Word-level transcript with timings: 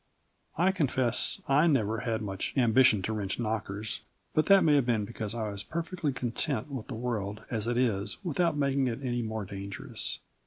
I 0.57 0.71
confess 0.71 1.39
I 1.47 1.67
never 1.67 1.99
had 1.99 2.23
much 2.23 2.55
ambition 2.57 3.03
to 3.03 3.13
wrench 3.13 3.39
knockers, 3.39 3.99
but 4.33 4.47
that 4.47 4.63
may 4.63 4.73
have 4.73 4.85
been 4.87 5.05
because 5.05 5.35
I 5.35 5.49
was 5.51 5.61
perfectly 5.61 6.11
content 6.11 6.71
with 6.71 6.87
the 6.87 6.95
world 6.95 7.43
as 7.51 7.67
it 7.67 7.77
is 7.77 8.17
without 8.23 8.57
making 8.57 8.87
it 8.87 9.03
any 9.03 9.21
more 9.21 9.45
dangerous. 9.45 10.17